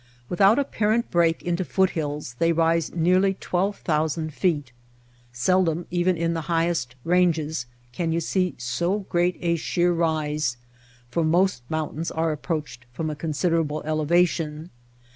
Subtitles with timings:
[0.29, 4.71] Without apparent break into foothills they rise nearly 12,000 feet.
[5.31, 10.57] Seldom, even in the highest ranges, can you see so great a sheer rise,
[11.11, 14.71] for most mountains are Entering Death Valley approached from a considerable elevation.